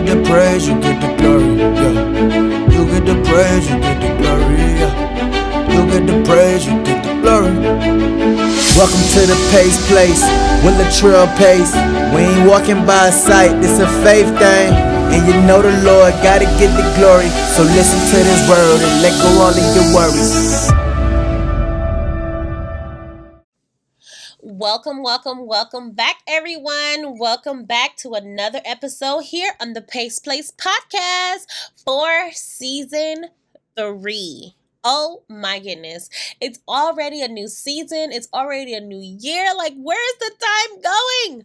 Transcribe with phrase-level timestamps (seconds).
[0.00, 2.72] get the praise, you get the glory, yeah.
[2.72, 5.72] You get the praise, you get the glory, yeah.
[5.72, 7.52] You get the praise, you get the glory.
[8.76, 10.22] Welcome to the Pace Place,
[10.64, 11.74] with trail Pace.
[12.14, 14.72] We ain't walking by sight, this a faith thing.
[15.12, 17.28] And you know the Lord gotta get the glory.
[17.52, 20.69] So listen to this word and let go all of your worries.
[24.60, 27.18] Welcome, welcome, welcome back, everyone.
[27.18, 31.46] Welcome back to another episode here on the Pace Place podcast
[31.82, 33.28] for season
[33.74, 34.56] three.
[34.84, 36.10] Oh my goodness.
[36.42, 38.12] It's already a new season.
[38.12, 39.48] It's already a new year.
[39.56, 41.44] Like, where's the time going?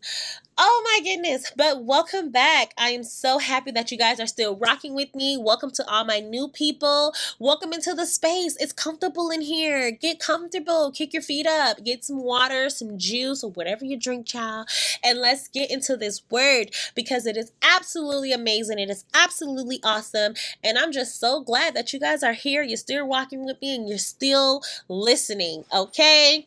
[0.57, 1.51] Oh my goodness.
[1.57, 2.73] But welcome back.
[2.77, 5.35] I am so happy that you guys are still rocking with me.
[5.37, 7.13] Welcome to all my new people.
[7.39, 8.55] Welcome into the space.
[8.61, 9.91] It's comfortable in here.
[9.91, 10.91] Get comfortable.
[10.93, 11.83] Kick your feet up.
[11.83, 14.69] Get some water, some juice, or whatever you drink, child.
[15.03, 18.79] And let's get into this word because it is absolutely amazing.
[18.79, 20.35] It is absolutely awesome.
[20.63, 22.63] And I'm just so glad that you guys are here.
[22.63, 25.65] You're still walking with me and you're still listening.
[25.73, 26.45] Okay.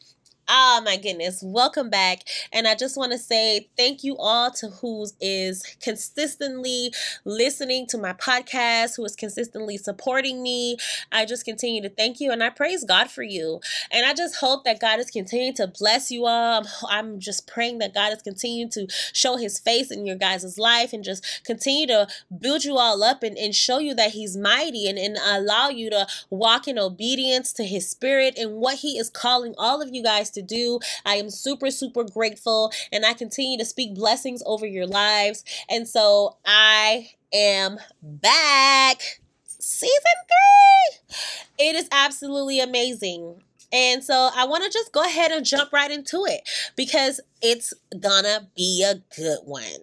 [0.50, 1.42] Oh my goodness.
[1.44, 2.20] Welcome back.
[2.54, 6.90] And I just want to say thank you all to who is consistently
[7.26, 10.78] listening to my podcast, who is consistently supporting me.
[11.12, 13.60] I just continue to thank you and I praise God for you.
[13.92, 16.64] And I just hope that God is continuing to bless you all.
[16.88, 20.92] I'm, just praying that God is continuing to show his face in your guys' life
[20.92, 22.06] and just continue to
[22.38, 25.90] build you all up and, and show you that he's mighty and, and allow you
[25.90, 30.02] to walk in obedience to his spirit and what he is calling all of you
[30.02, 30.80] guys to to do.
[31.04, 35.44] I am super, super grateful and I continue to speak blessings over your lives.
[35.68, 39.20] And so I am back.
[39.44, 41.66] Season three.
[41.68, 43.42] It is absolutely amazing.
[43.72, 47.74] And so I want to just go ahead and jump right into it because it's
[48.00, 49.82] gonna be a good one.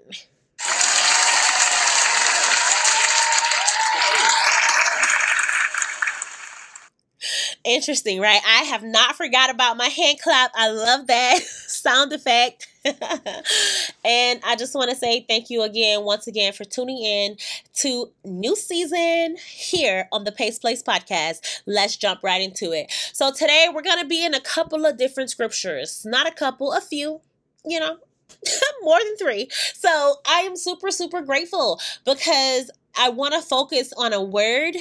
[7.65, 8.41] Interesting, right?
[8.47, 10.51] I have not forgot about my hand clap.
[10.53, 12.67] I love that sound effect.
[12.85, 17.37] and I just want to say thank you again, once again, for tuning in
[17.77, 21.61] to new season here on the Pace Place podcast.
[21.65, 22.91] Let's jump right into it.
[23.13, 26.71] So today we're going to be in a couple of different scriptures, not a couple,
[26.71, 27.19] a few,
[27.65, 27.97] you know,
[28.83, 29.47] more than three.
[29.73, 34.75] So I am super, super grateful because I want to focus on a word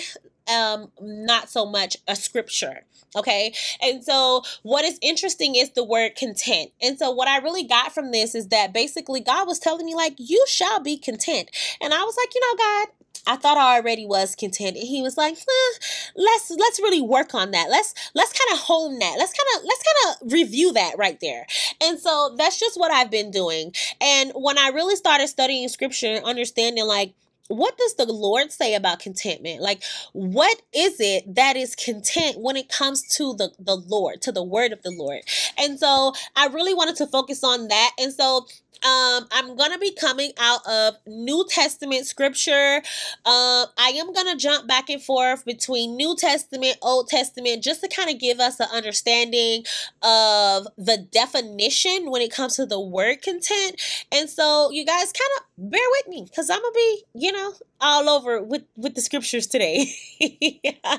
[0.53, 2.85] um not so much a scripture
[3.17, 7.65] okay and so what is interesting is the word content and so what i really
[7.65, 11.51] got from this is that basically god was telling me like you shall be content
[11.81, 12.89] and i was like you know god
[13.27, 14.77] I thought I already was content.
[14.77, 15.79] And he was like, eh,
[16.17, 17.69] let's let's really work on that.
[17.71, 19.17] Let's let's kind of hone that.
[19.19, 21.47] Let's kind of let's kind of review that right there.
[21.83, 23.73] And so that's just what I've been doing.
[24.01, 27.15] And when I really started studying scripture and understanding like
[27.49, 29.61] what does the Lord say about contentment?
[29.61, 29.83] Like,
[30.13, 34.43] what is it that is content when it comes to the, the Lord, to the
[34.43, 35.21] word of the Lord?
[35.59, 37.91] And so I really wanted to focus on that.
[37.99, 38.47] And so
[38.85, 42.83] um, I'm gonna be coming out of New Testament scripture.
[43.25, 47.89] Uh, I am gonna jump back and forth between New Testament, Old Testament, just to
[47.89, 49.65] kind of give us an understanding
[50.03, 53.81] of the definition when it comes to the word content.
[54.13, 57.53] And so, you guys, kind of bear with me because I'm gonna be, you know,
[57.81, 59.93] all over with with the scriptures today.
[60.21, 60.99] yeah.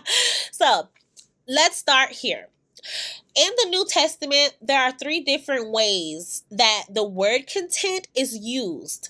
[0.52, 0.88] So,
[1.48, 2.48] let's start here
[3.36, 9.10] in the New Testament, there are three different ways that the word content is used.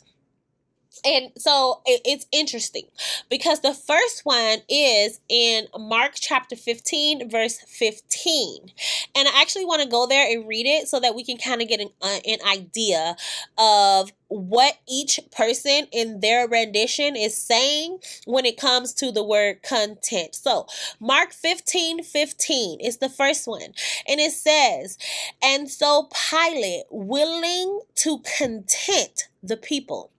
[1.06, 2.88] And so it's interesting
[3.30, 8.72] because the first one is in Mark chapter 15, verse 15.
[9.16, 11.62] And I actually want to go there and read it so that we can kind
[11.62, 13.16] of get an, uh, an idea
[13.58, 19.62] of what each person in their rendition is saying when it comes to the word
[19.64, 20.36] content.
[20.36, 20.66] So,
[21.00, 23.74] Mark 15 15 is the first one,
[24.08, 24.98] and it says,
[25.44, 30.12] And so Pilate, willing to content the people,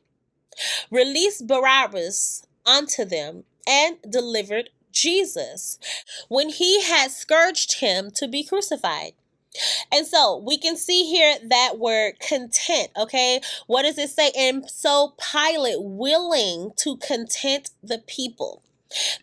[0.90, 5.78] released Barabbas unto them and delivered Jesus
[6.28, 9.12] when he had scourged him to be crucified.
[9.92, 13.40] And so we can see here that word content, okay?
[13.66, 14.30] What does it say?
[14.36, 18.62] And so Pilate willing to content the people.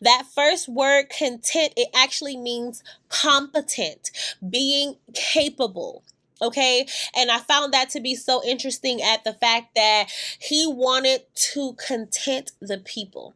[0.02, 4.12] That first word content, it actually means competent,
[4.48, 6.04] being capable.
[6.44, 6.86] Okay.
[7.16, 10.10] And I found that to be so interesting at the fact that
[10.40, 11.22] he wanted
[11.54, 13.34] to content the people.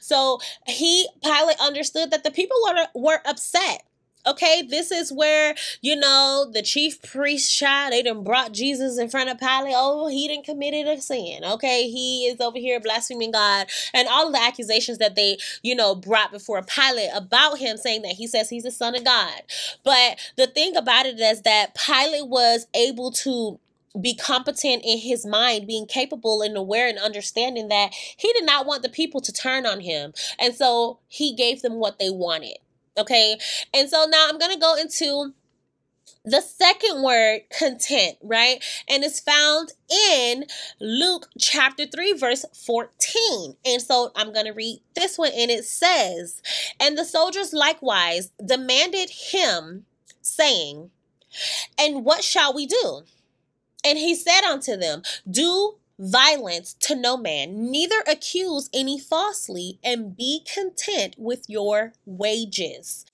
[0.00, 3.84] So he, Pilate understood that the people were, were upset
[4.24, 9.08] Okay, this is where, you know, the chief priest child, they done brought Jesus in
[9.08, 9.74] front of Pilate.
[9.76, 11.44] Oh, he didn't committed a sin.
[11.44, 13.66] Okay, he is over here blaspheming God.
[13.92, 18.02] And all of the accusations that they, you know, brought before Pilate about him saying
[18.02, 19.42] that he says he's the son of God.
[19.82, 23.58] But the thing about it is that Pilate was able to
[24.00, 28.66] be competent in his mind, being capable and aware and understanding that he did not
[28.66, 30.14] want the people to turn on him.
[30.38, 32.58] And so he gave them what they wanted.
[32.98, 33.38] Okay.
[33.72, 35.32] And so now I'm going to go into
[36.24, 38.62] the second word, content, right?
[38.88, 40.44] And it's found in
[40.80, 43.56] Luke chapter 3, verse 14.
[43.64, 46.40] And so I'm going to read this one, and it says,
[46.78, 49.86] And the soldiers likewise demanded him,
[50.20, 50.90] saying,
[51.78, 53.02] And what shall we do?
[53.84, 60.16] And he said unto them, Do violence to no man, neither accuse any falsely, and
[60.16, 63.06] be content with your wages.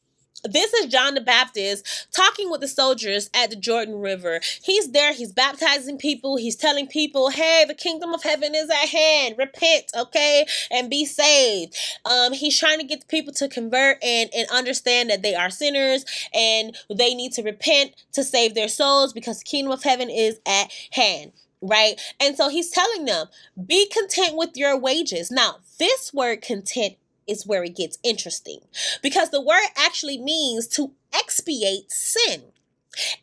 [0.44, 4.40] This is John the Baptist talking with the soldiers at the Jordan River.
[4.62, 8.88] He's there, he's baptizing people, he's telling people, hey, the kingdom of heaven is at
[8.88, 9.34] hand.
[9.37, 11.76] Repent, okay, and be saved.
[12.05, 15.50] Um, he's trying to get the people to convert and, and understand that they are
[15.50, 20.08] sinners and they need to repent to save their souls because the kingdom of heaven
[20.08, 22.00] is at hand right?
[22.20, 23.26] And so he's telling them,
[23.66, 25.31] be content with your wages.
[25.31, 26.94] Now, this word content
[27.26, 28.60] is where it gets interesting
[29.02, 32.44] because the word actually means to expiate sin.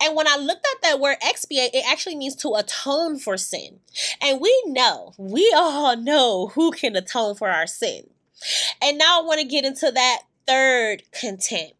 [0.01, 3.79] And when I looked at that word expiate, it actually means to atone for sin.
[4.21, 8.09] And we know, we all know who can atone for our sin.
[8.81, 11.73] And now I want to get into that third content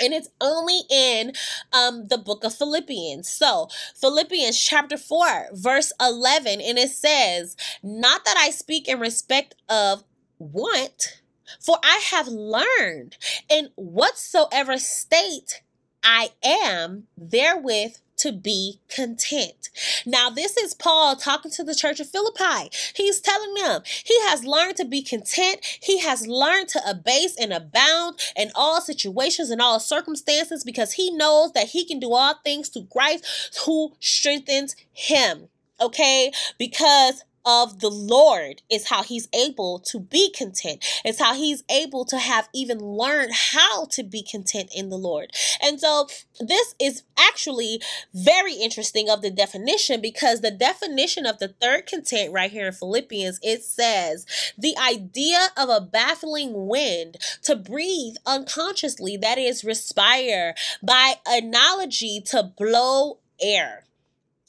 [0.00, 1.32] and it's only in
[1.72, 3.28] um, the book of Philippians.
[3.28, 9.54] So, Philippians chapter 4, verse 11, and it says, Not that I speak in respect
[9.68, 10.04] of
[10.38, 11.22] want,
[11.60, 13.16] for I have learned
[13.48, 15.62] in whatsoever state
[16.02, 19.70] I am therewith to be content.
[20.06, 22.70] Now, this is Paul talking to the church of Philippi.
[22.94, 25.64] He's telling them he has learned to be content.
[25.82, 31.10] He has learned to abase and abound in all situations and all circumstances because he
[31.10, 33.24] knows that he can do all things through Christ
[33.64, 35.48] who strengthens him.
[35.80, 36.32] Okay?
[36.58, 40.84] Because of the Lord is how he's able to be content.
[41.04, 45.30] It's how he's able to have even learned how to be content in the Lord.
[45.62, 46.08] And so
[46.40, 47.80] this is actually
[48.12, 52.72] very interesting of the definition because the definition of the third content right here in
[52.72, 54.26] Philippians it says
[54.58, 62.42] the idea of a baffling wind to breathe unconsciously that is respire by analogy to
[62.56, 63.84] blow air.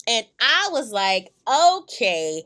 [0.07, 2.43] And I was like, okay,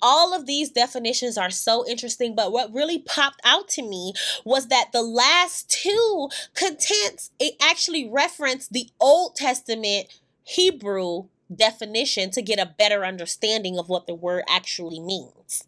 [0.00, 4.12] all of these definitions are so interesting, but what really popped out to me
[4.44, 10.08] was that the last two contents, it actually referenced the Old Testament
[10.44, 11.24] Hebrew
[11.54, 15.64] definition to get a better understanding of what the word actually means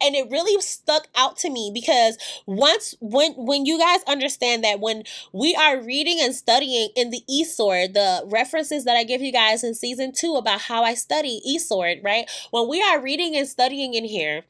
[0.00, 4.80] and it really stuck out to me because once when when you guys understand that
[4.80, 9.32] when we are reading and studying in the eSword, the references that I give you
[9.32, 12.28] guys in season two about how I study eSword, right?
[12.50, 14.44] When we are reading and studying in here,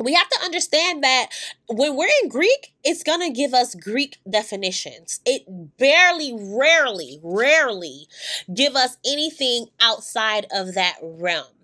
[0.00, 1.28] we have to understand that
[1.68, 5.20] when we're in Greek, it's going to give us Greek definitions.
[5.24, 5.44] It
[5.78, 8.08] barely, rarely, rarely
[8.52, 11.61] give us anything outside of that realm.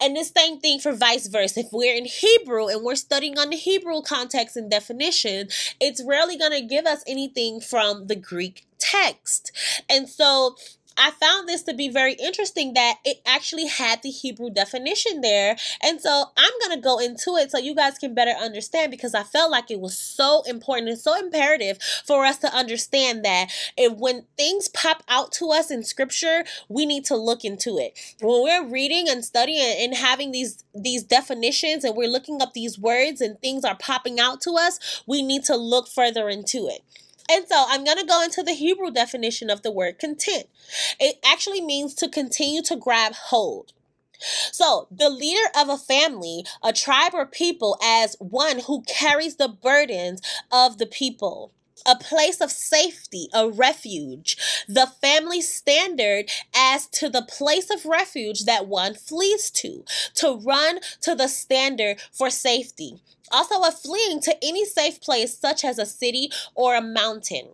[0.00, 1.60] And the same thing for vice versa.
[1.60, 5.48] If we're in Hebrew and we're studying on the Hebrew context and definition,
[5.80, 9.52] it's rarely going to give us anything from the Greek text.
[9.88, 10.56] And so
[11.00, 15.56] I found this to be very interesting that it actually had the Hebrew definition there.
[15.82, 19.14] And so I'm going to go into it so you guys can better understand because
[19.14, 23.50] I felt like it was so important and so imperative for us to understand that
[23.78, 27.98] if when things pop out to us in scripture, we need to look into it.
[28.20, 32.78] When we're reading and studying and having these these definitions and we're looking up these
[32.78, 36.82] words and things are popping out to us, we need to look further into it.
[37.30, 40.48] And so I'm going to go into the Hebrew definition of the word content.
[40.98, 43.72] It actually means to continue to grab hold.
[44.52, 49.48] So, the leader of a family, a tribe or people, as one who carries the
[49.48, 50.20] burdens
[50.52, 51.52] of the people
[51.86, 54.36] a place of safety, a refuge,
[54.68, 59.84] the family standard as to the place of refuge that one flees to,
[60.14, 63.00] to run to the standard for safety.
[63.30, 67.48] Also, a fleeing to any safe place, such as a city or a mountain.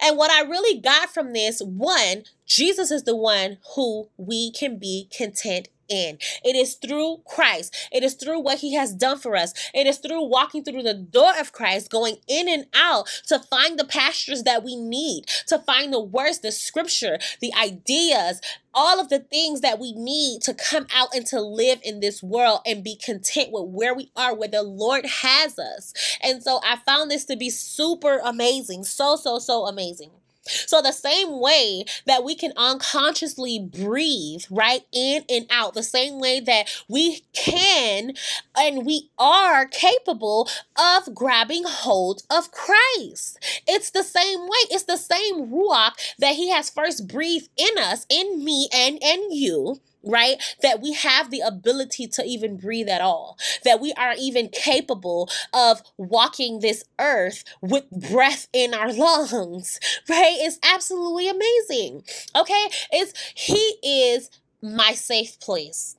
[0.00, 4.78] And what I really got from this one, Jesus is the one who we can
[4.78, 6.18] be content in.
[6.44, 7.74] It is through Christ.
[7.92, 9.52] It is through what he has done for us.
[9.74, 13.78] It is through walking through the door of Christ, going in and out to find
[13.78, 18.40] the pastures that we need, to find the words, the scripture, the ideas,
[18.72, 22.22] all of the things that we need to come out and to live in this
[22.22, 25.92] world and be content with where we are, where the Lord has us.
[26.22, 28.84] And so I found this to be super amazing.
[28.84, 30.10] So, so, so amazing.
[30.46, 36.18] So, the same way that we can unconsciously breathe right in and out, the same
[36.18, 38.14] way that we can
[38.56, 43.38] and we are capable of grabbing hold of Christ.
[43.66, 48.06] It's the same way, it's the same Ruach that He has first breathed in us,
[48.08, 50.36] in me, and in you right?
[50.62, 55.28] That we have the ability to even breathe at all, that we are even capable
[55.52, 59.78] of walking this earth with breath in our lungs,
[60.08, 60.36] right?
[60.38, 62.04] It's absolutely amazing.
[62.36, 62.68] Okay?
[62.92, 64.30] It's He is
[64.62, 65.96] my safe place.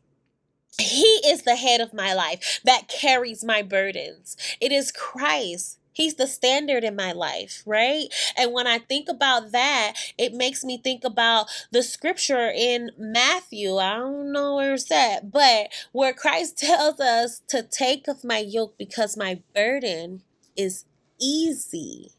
[0.80, 4.36] He is the head of my life that carries my burdens.
[4.60, 8.08] It is Christ He's the standard in my life, right?
[8.38, 13.78] And when I think about that, it makes me think about the scripture in Matthew.
[13.78, 18.40] I don't know where it's at, but where Christ tells us to take of my
[18.40, 20.22] yoke because my burden
[20.56, 20.86] is
[21.20, 22.12] easy.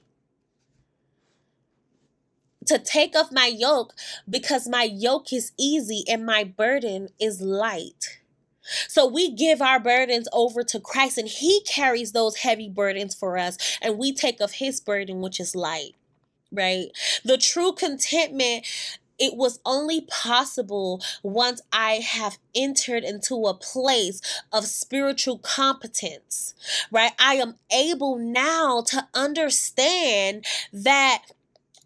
[2.67, 3.93] To take off my yoke
[4.29, 8.22] because my yoke is easy and my burden is light.
[8.89, 13.39] So we give our burdens over to Christ and He carries those heavy burdens for
[13.39, 15.95] us, and we take of His burden, which is light,
[16.51, 16.87] right?
[17.25, 18.67] The true contentment.
[19.19, 24.21] It was only possible once I have entered into a place
[24.53, 26.55] of spiritual competence,
[26.91, 27.13] right?
[27.21, 31.23] I am able now to understand that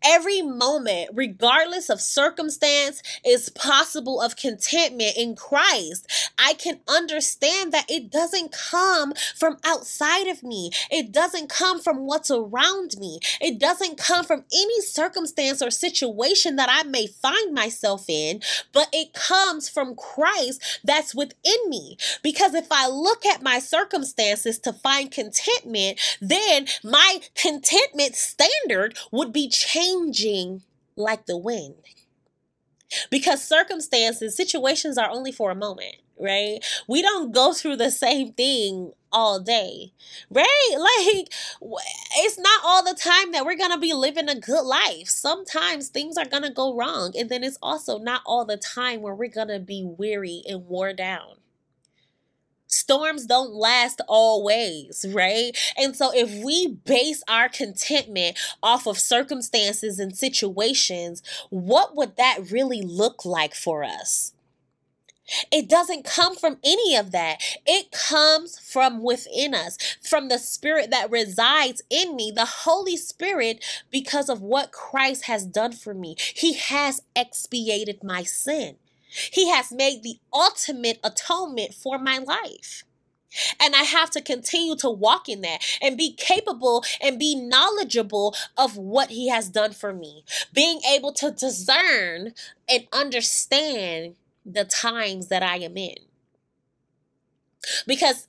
[0.05, 6.07] every moment, regardless of circumstance, is possible of contentment in Christ.
[6.39, 10.71] I can understand that it doesn't come from outside of me.
[10.91, 13.21] It doesn't come from what's around me.
[13.41, 18.41] It doesn't come from any circumstance or situation that I may find myself in,
[18.73, 21.97] but it comes from Christ that's within me.
[22.23, 29.33] Because if I look at my circumstances to find contentment, then my contentment standard would
[29.33, 30.63] be changed changing
[30.97, 31.75] like the wind.
[33.11, 36.59] Because circumstances, situations are only for a moment, right?
[36.89, 39.93] We don't go through the same thing all day,
[40.31, 40.47] right?
[40.79, 41.33] Like,
[42.19, 45.09] it's not all the time that we're gonna be living a good life.
[45.09, 49.15] Sometimes things are gonna go wrong, and then it's also not all the time where
[49.15, 51.37] we're gonna be weary and worn down
[52.67, 55.57] storms don't last always, right?
[55.77, 62.51] And so if we base our contentment off of circumstances and situations, what would that
[62.51, 64.33] really look like for us?
[65.51, 67.41] It doesn't come from any of that.
[67.67, 73.65] It comes from within us, from the spirit that resides in me, the Holy Spirit,
[73.91, 76.15] because of what Christ has done for me.
[76.19, 78.77] He has expiated my sin.
[79.09, 82.85] He has made the ultimate atonement for my life.
[83.61, 88.35] And I have to continue to walk in that and be capable and be knowledgeable
[88.57, 90.25] of what He has done for me.
[90.53, 92.33] Being able to discern
[92.69, 95.97] and understand the times that I am in.
[97.87, 98.29] Because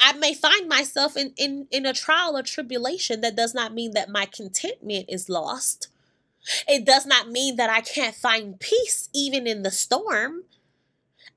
[0.00, 3.20] I may find myself in, in, in a trial or tribulation.
[3.20, 5.88] That does not mean that my contentment is lost.
[6.68, 10.44] It does not mean that I can't find peace even in the storm.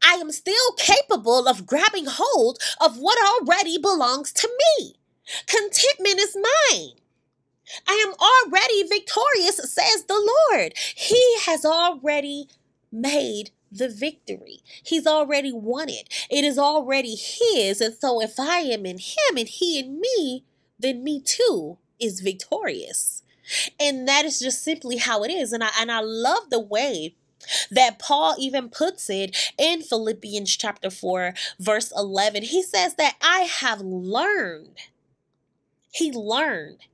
[0.04, 4.50] I am still capable of grabbing hold of what already belongs to
[4.80, 4.96] me.
[5.48, 6.92] Contentment is mine.
[7.88, 10.74] I am already victorious, says the Lord.
[10.96, 12.48] He has already
[12.92, 14.62] made the victory.
[14.84, 16.08] He's already won it.
[16.30, 17.82] It is already His.
[17.82, 20.46] And so if I am in Him and He in me,
[20.80, 23.24] then me too is victorious.
[23.80, 25.54] And that is just simply how it is.
[25.54, 27.16] And I and I love the way
[27.72, 32.44] that Paul even puts it in Philippians chapter 4 verse 11.
[32.44, 34.78] He says that I have learned.
[35.92, 36.86] He learned.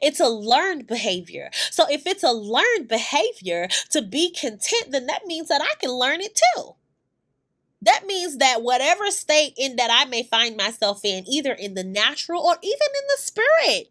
[0.00, 1.50] It's a learned behavior.
[1.70, 5.92] So if it's a learned behavior to be content, then that means that I can
[5.92, 6.74] learn it too.
[7.80, 11.84] That means that whatever state in that I may find myself in, either in the
[11.84, 13.90] natural or even in the spirit,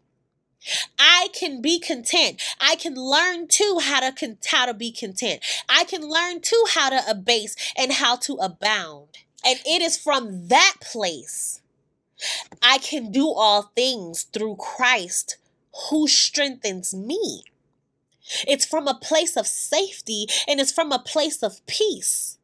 [0.98, 2.42] I can be content.
[2.60, 5.42] I can learn too how to con- how to be content.
[5.68, 9.08] I can learn too how to abase and how to abound.
[9.44, 11.60] And it is from that place
[12.62, 15.36] I can do all things through Christ
[15.90, 17.44] who strengthens me.
[18.46, 22.38] It's from a place of safety and it's from a place of peace.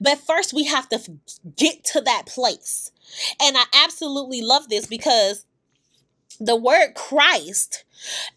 [0.00, 1.00] But first, we have to
[1.56, 2.92] get to that place.
[3.42, 5.45] And I absolutely love this because
[6.40, 7.84] the word Christ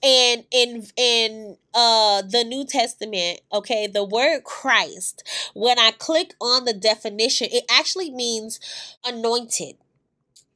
[0.01, 6.65] and in in uh the New Testament, okay, the word Christ, when I click on
[6.65, 8.59] the definition, it actually means
[9.05, 9.75] anointed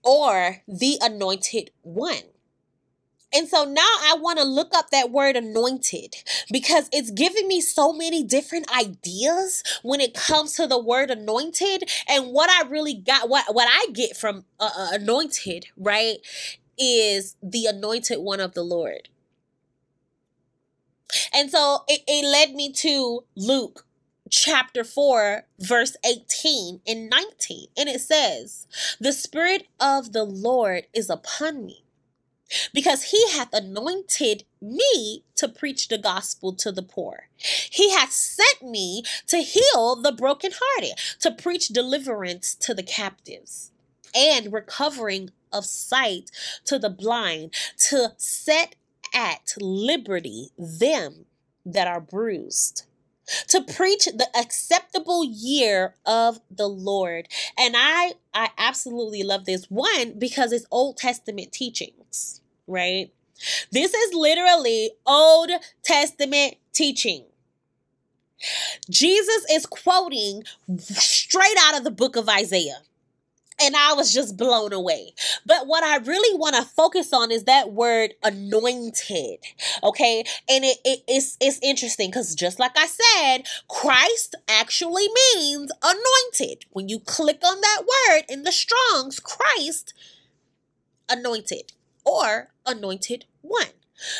[0.03, 2.23] or the anointed one.
[3.35, 6.17] And so now I want to look up that word anointed
[6.51, 11.89] because it's giving me so many different ideas when it comes to the word anointed
[12.07, 16.17] and what I really got what what I get from uh, uh anointed, right?
[16.77, 19.09] Is the anointed one of the Lord.
[21.33, 23.85] And so it, it led me to Luke
[24.29, 27.67] chapter 4, verse 18 and 19.
[27.77, 28.67] And it says,
[28.99, 31.83] The Spirit of the Lord is upon me
[32.73, 37.27] because he hath anointed me to preach the gospel to the poor.
[37.37, 43.71] He hath sent me to heal the brokenhearted, to preach deliverance to the captives,
[44.15, 46.31] and recovering of sight
[46.65, 47.53] to the blind,
[47.89, 48.75] to set
[49.13, 51.25] at liberty them
[51.65, 52.85] that are bruised
[53.47, 57.29] to preach the acceptable year of the Lord.
[57.57, 63.11] And I I absolutely love this one because it's Old Testament teachings right?
[63.71, 65.51] This is literally Old
[65.83, 67.25] Testament teaching.
[68.89, 70.43] Jesus is quoting
[70.77, 72.81] straight out of the book of Isaiah.
[73.63, 75.13] And I was just blown away.
[75.45, 79.39] But what I really want to focus on is that word anointed.
[79.81, 80.25] Okay.
[80.49, 86.65] And it, it, it's, it's interesting because just like I said, Christ actually means anointed.
[86.71, 89.93] When you click on that word in the Strongs, Christ
[91.09, 91.71] anointed
[92.03, 93.67] or anointed one.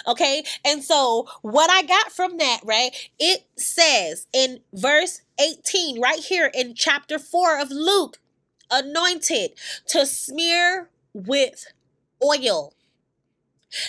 [0.07, 0.43] Okay.
[0.63, 2.91] And so what I got from that, right?
[3.19, 8.19] It says in verse 18, right here in chapter 4 of Luke,
[8.73, 9.51] anointed
[9.87, 11.67] to smear with
[12.23, 12.73] oil.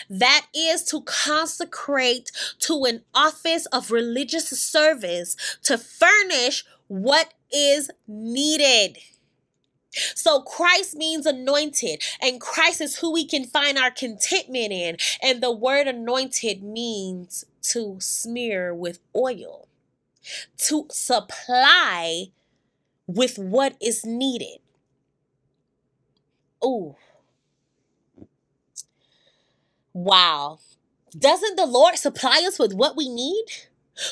[0.09, 8.99] That is to consecrate to an office of religious service to furnish what is needed.
[10.15, 14.97] So Christ means anointed, and Christ is who we can find our contentment in.
[15.23, 19.69] And the word anointed means to smear with oil,
[20.59, 22.27] to supply
[23.07, 24.59] with what is needed.
[26.65, 26.97] Oh,
[29.95, 30.59] wow.
[31.19, 33.45] Doesn't the Lord supply us with what we need?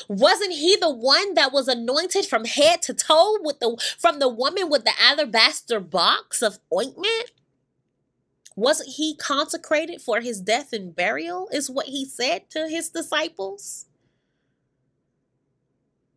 [0.09, 4.29] Wasn't he the one that was anointed from head to toe with the from the
[4.29, 7.31] woman with the alabaster box of ointment?
[8.55, 11.49] Wasn't he consecrated for his death and burial?
[11.53, 13.87] Is what he said to his disciples.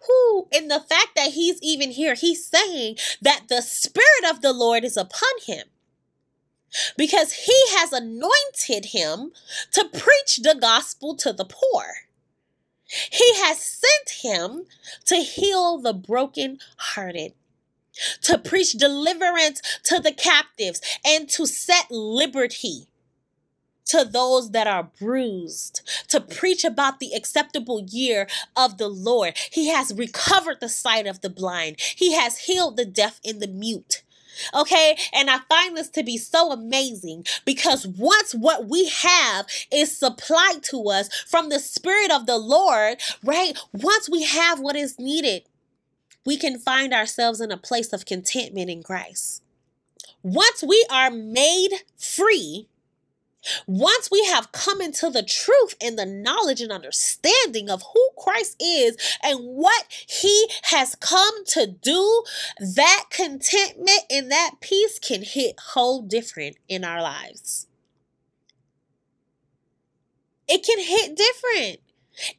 [0.06, 4.52] Who, in the fact that he's even here, he's saying that the Spirit of the
[4.52, 5.66] Lord is upon him
[6.96, 9.32] because he has anointed him
[9.72, 11.84] to preach the gospel to the poor.
[12.86, 14.66] He has sent him
[15.06, 17.34] to heal the brokenhearted,
[18.22, 22.88] to preach deliverance to the captives, and to set liberty
[23.86, 29.34] to those that are bruised, to preach about the acceptable year of the Lord.
[29.50, 33.48] He has recovered the sight of the blind, He has healed the deaf and the
[33.48, 34.02] mute.
[34.54, 34.96] Okay.
[35.12, 40.62] And I find this to be so amazing because once what we have is supplied
[40.64, 43.56] to us from the Spirit of the Lord, right?
[43.72, 45.42] Once we have what is needed,
[46.24, 49.42] we can find ourselves in a place of contentment in Christ.
[50.22, 52.68] Once we are made free,
[53.66, 58.56] once we have come into the truth and the knowledge and understanding of who Christ
[58.60, 62.24] is and what he has come to do,
[62.58, 67.66] that contentment and that peace can hit whole different in our lives.
[70.48, 71.80] It can hit different.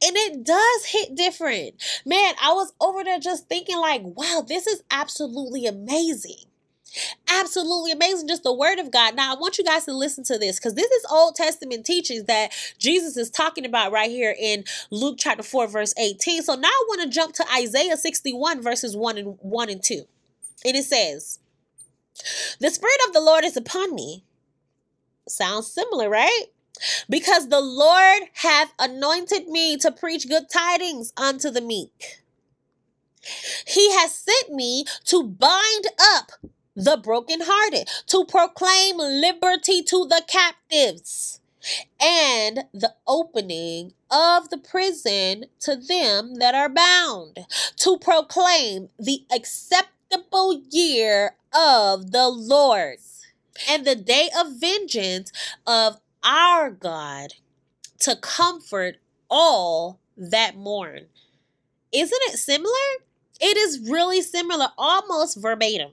[0.04, 1.76] And it does hit different.
[2.04, 6.46] Man, I was over there just thinking, like, wow, this is absolutely amazing.
[7.30, 8.28] Absolutely amazing.
[8.28, 9.16] Just the word of God.
[9.16, 12.26] Now, I want you guys to listen to this because this is Old Testament teachings
[12.26, 16.44] that Jesus is talking about right here in Luke chapter 4, verse 18.
[16.44, 20.04] So now I want to jump to Isaiah 61, verses 1 and 1 and 2.
[20.66, 21.40] And it says,
[22.60, 24.24] The Spirit of the Lord is upon me.
[25.28, 26.46] Sounds similar, right?
[27.10, 32.22] Because the Lord hath anointed me to preach good tidings unto the meek.
[33.66, 36.32] He has sent me to bind up
[36.78, 41.42] the brokenhearted, to proclaim liberty to the captives,
[42.00, 47.40] and the opening of the prison to them that are bound,
[47.76, 53.00] to proclaim the acceptable year of the Lord
[53.68, 55.32] and the day of vengeance
[55.66, 57.34] of our God
[58.00, 58.98] to comfort
[59.30, 61.08] all that mourn.
[61.92, 62.72] Isn't it similar?
[63.42, 65.92] It is really similar, almost verbatim.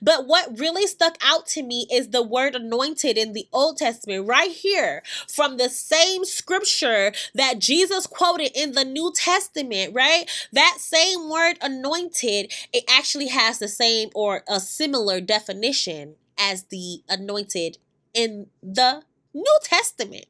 [0.00, 4.26] But what really stuck out to me is the word anointed in the Old Testament,
[4.26, 10.24] right here from the same scripture that Jesus quoted in the New Testament, right?
[10.52, 17.02] That same word anointed, it actually has the same or a similar definition as the
[17.08, 17.78] anointed
[18.12, 20.26] in the New Testament.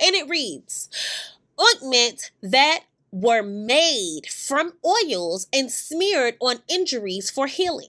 [0.00, 0.88] And it reads
[1.60, 7.88] ointment that were made from oils and smeared on injuries for healing.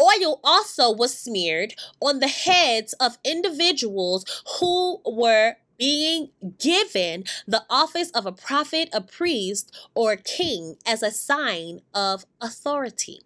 [0.00, 4.24] Oil also was smeared on the heads of individuals
[4.58, 11.02] who were being given the office of a prophet, a priest, or a king as
[11.02, 13.20] a sign of authority.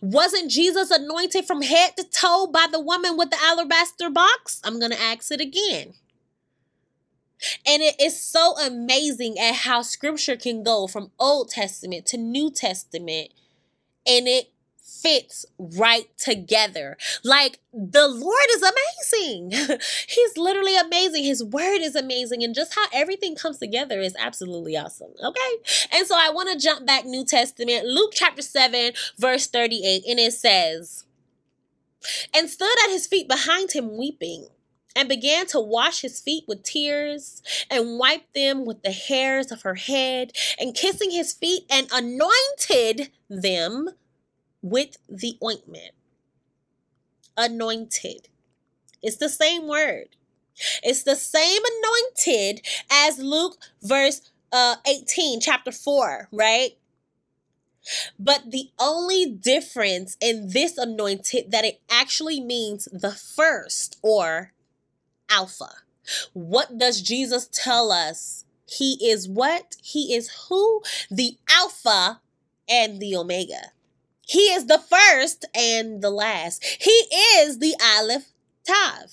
[0.00, 4.60] Wasn't Jesus anointed from head to toe by the woman with the alabaster box?
[4.64, 5.94] I'm going to ask it again.
[7.66, 12.50] And it is so amazing at how scripture can go from Old Testament to New
[12.50, 13.30] Testament
[14.06, 14.53] and it
[15.04, 16.96] fits right together.
[17.22, 19.78] Like the Lord is amazing.
[20.08, 21.24] He's literally amazing.
[21.24, 22.42] His word is amazing.
[22.42, 25.12] And just how everything comes together is absolutely awesome.
[25.22, 25.40] Okay.
[25.92, 30.04] And so I want to jump back New Testament, Luke chapter 7, verse 38.
[30.08, 31.04] And it says,
[32.34, 34.48] and stood at his feet behind him weeping
[34.96, 39.62] and began to wash his feet with tears and wipe them with the hairs of
[39.62, 43.88] her head and kissing his feet and anointed them
[44.64, 45.92] with the ointment.
[47.36, 48.28] Anointed.
[49.02, 50.16] It's the same word.
[50.82, 54.22] It's the same anointed as Luke verse
[54.52, 56.78] uh 18 chapter 4, right?
[58.18, 64.52] But the only difference in this anointed that it actually means the first or
[65.28, 65.70] alpha.
[66.32, 68.46] What does Jesus tell us?
[68.66, 69.76] He is what?
[69.82, 70.82] He is who?
[71.10, 72.22] The alpha
[72.66, 73.72] and the omega.
[74.26, 76.64] He is the first and the last.
[76.80, 76.90] He
[77.38, 78.32] is the Aleph
[78.66, 79.10] Tav.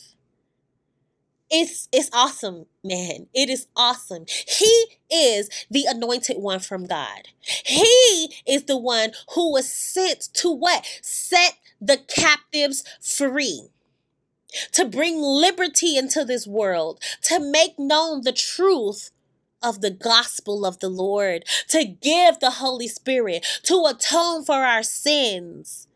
[1.53, 3.27] It's it's awesome, man.
[3.33, 4.25] It is awesome.
[4.47, 7.27] He is the anointed one from God.
[7.41, 10.85] He is the one who was sent to what?
[11.01, 13.67] Set the captives free.
[14.73, 19.11] To bring liberty into this world, to make known the truth
[19.63, 24.83] of the gospel of the Lord, to give the Holy Spirit, to atone for our
[24.83, 25.87] sins.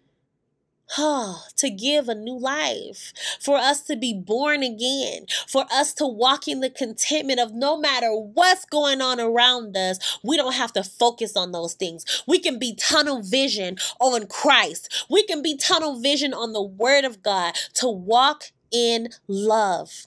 [0.97, 6.05] Oh, to give a new life, for us to be born again, for us to
[6.05, 10.71] walk in the contentment of no matter what's going on around us, we don't have
[10.73, 12.23] to focus on those things.
[12.27, 15.07] We can be tunnel vision on Christ.
[15.09, 20.05] We can be tunnel vision on the Word of God to walk in love,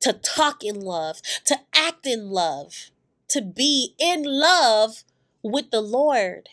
[0.00, 2.90] to talk in love, to act in love
[3.34, 5.02] to be in love
[5.42, 6.50] with the Lord.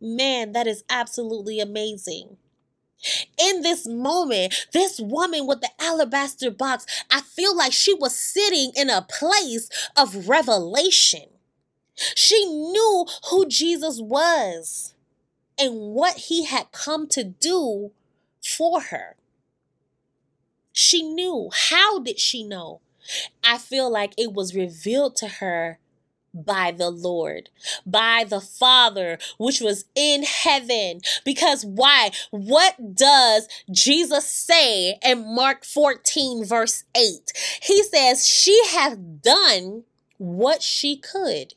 [0.00, 2.38] Man, that is absolutely amazing.
[3.38, 8.72] In this moment, this woman with the alabaster box, I feel like she was sitting
[8.74, 11.26] in a place of revelation.
[11.94, 14.92] She knew who Jesus was
[15.56, 17.92] and what he had come to do
[18.42, 19.14] for her.
[20.72, 21.48] She knew.
[21.70, 22.80] How did she know?
[23.44, 25.78] I feel like it was revealed to her
[26.44, 27.48] by the Lord,
[27.86, 31.00] by the Father, which was in heaven.
[31.24, 32.10] Because why?
[32.30, 37.32] What does Jesus say in Mark 14, verse 8?
[37.62, 39.84] He says, She hath done
[40.18, 41.54] what she could.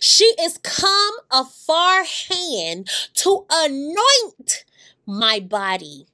[0.00, 4.64] She is come a far hand to anoint
[5.06, 6.06] my body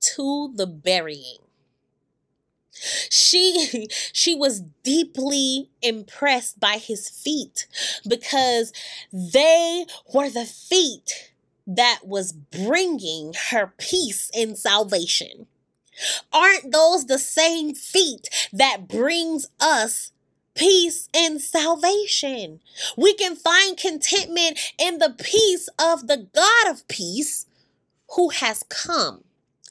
[0.00, 1.47] to the burying.
[3.10, 7.66] She she was deeply impressed by his feet
[8.06, 8.72] because
[9.12, 11.32] they were the feet
[11.66, 15.46] that was bringing her peace and salvation.
[16.32, 20.12] Aren't those the same feet that brings us
[20.54, 22.60] peace and salvation?
[22.96, 27.46] We can find contentment in the peace of the God of peace
[28.14, 29.24] who has come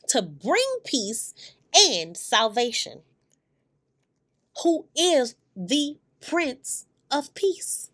[0.09, 1.33] to bring peace
[1.75, 3.01] and salvation,
[4.63, 7.89] who is the Prince of Peace.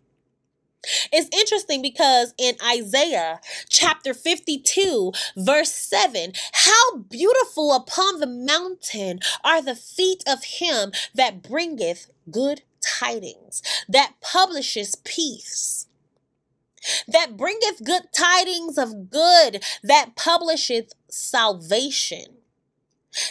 [1.12, 9.62] It's interesting because in Isaiah chapter 52, verse 7, how beautiful upon the mountain are
[9.62, 15.86] the feet of him that bringeth good tidings, that publishes peace,
[17.08, 22.26] that bringeth good tidings of good, that publisheth salvation,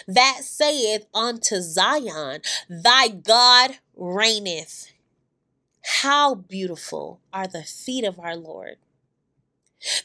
[0.08, 4.92] that saith unto Zion, Thy God reigneth.
[6.02, 8.78] How beautiful are the feet of our Lord.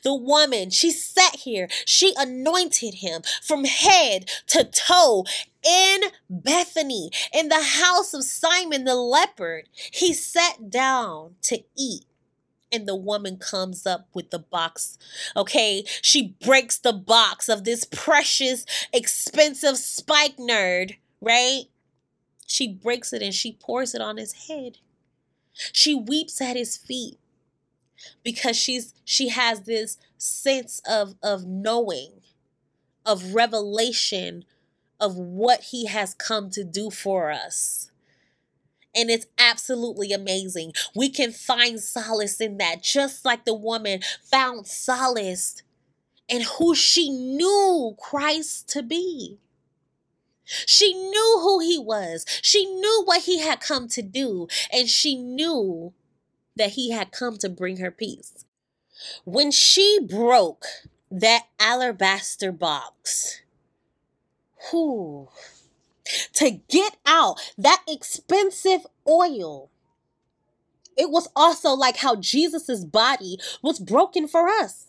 [0.02, 5.24] The woman, she sat here, she anointed him from head to toe
[5.64, 9.62] in Bethany, in the house of Simon the leper.
[9.92, 12.06] He sat down to eat
[12.72, 14.98] and the woman comes up with the box.
[15.36, 21.64] Okay, she breaks the box of this precious, expensive spikenard, right?
[22.46, 24.78] She breaks it and she pours it on his head.
[25.72, 27.18] She weeps at his feet
[28.22, 32.20] because she's she has this sense of of knowing,
[33.04, 34.44] of revelation
[35.00, 37.87] of what he has come to do for us
[38.94, 40.72] and it's absolutely amazing.
[40.94, 45.62] We can find solace in that, just like the woman found solace
[46.28, 49.38] in who she knew Christ to be.
[50.44, 55.14] She knew who he was, she knew what he had come to do, and she
[55.14, 55.92] knew
[56.56, 58.44] that he had come to bring her peace.
[59.24, 60.64] When she broke
[61.10, 63.42] that alabaster box,
[64.70, 65.28] whew,
[66.34, 69.70] to get out that expensive oil.
[70.96, 74.86] It was also like how Jesus's body was broken for us.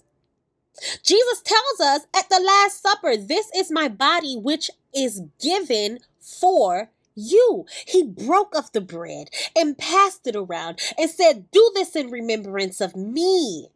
[1.03, 6.89] Jesus tells us at the Last Supper, This is my body which is given for
[7.15, 7.65] you.
[7.86, 12.82] He broke of the bread and passed it around and said, Do this in remembrance
[12.82, 13.67] of me,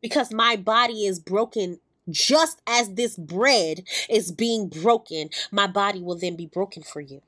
[0.00, 6.18] because my body is broken just as this bread is being broken, my body will
[6.18, 7.22] then be broken for you.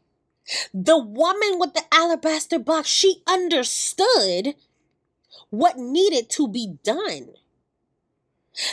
[0.72, 4.54] The woman with the alabaster box, she understood
[5.50, 7.30] what needed to be done.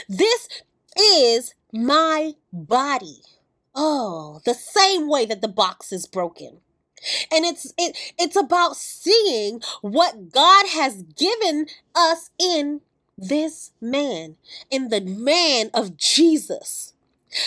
[0.09, 0.47] This
[0.97, 3.21] is my body.
[3.73, 6.59] Oh, the same way that the box is broken.
[7.31, 12.81] And it's it it's about seeing what God has given us in
[13.21, 14.35] this man,
[14.69, 16.93] in the man of Jesus,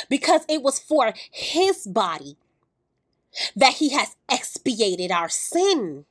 [0.09, 2.37] because it was for his body
[3.57, 6.07] that he has expiated our sin.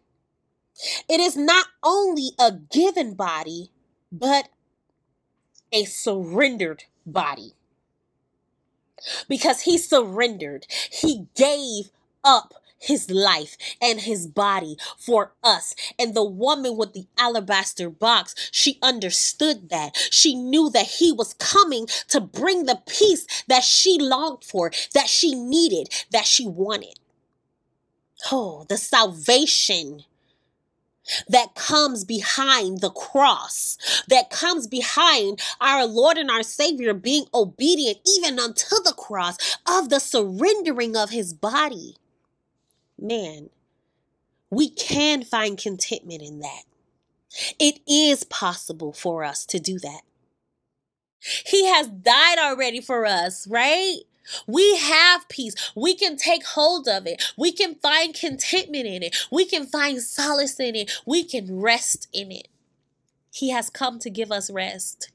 [1.10, 3.71] It is not only a given body,
[4.12, 4.49] but
[5.71, 7.54] a surrendered body.
[9.28, 11.91] Because he surrendered, he gave
[12.23, 15.74] up his life and his body for us.
[15.98, 19.96] And the woman with the alabaster box, she understood that.
[20.12, 25.08] She knew that he was coming to bring the peace that she longed for, that
[25.08, 27.00] she needed, that she wanted.
[28.32, 30.04] Oh, the salvation
[31.28, 38.00] that comes behind the cross, that comes behind our Lord and our Savior being obedient
[38.08, 41.98] even unto the cross of the surrendering of his body
[43.03, 43.49] man,
[44.49, 46.63] we can find contentment in that.
[47.59, 50.01] It is possible for us to do that.
[51.45, 53.99] He has died already for us, right?
[54.47, 55.55] We have peace.
[55.75, 57.23] We can take hold of it.
[57.37, 59.27] We can find contentment in it.
[59.31, 60.91] We can find solace in it.
[61.05, 62.47] We can rest in it.
[63.33, 65.11] He has come to give us rest.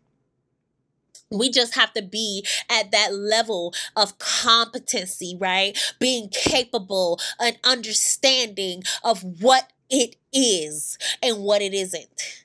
[1.30, 5.76] We just have to be at that level of competency, right?
[5.98, 12.44] Being capable and understanding of what it is and what it isn't.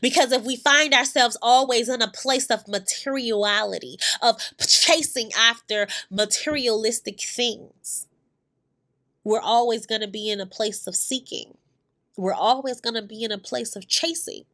[0.00, 7.20] Because if we find ourselves always in a place of materiality, of chasing after materialistic
[7.20, 8.06] things,
[9.24, 11.56] we're always going to be in a place of seeking.
[12.16, 14.44] We're always going to be in a place of chasing